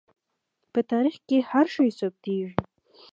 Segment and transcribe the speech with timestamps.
[0.73, 2.53] په تاریخ کې هر شی ثبتېږي.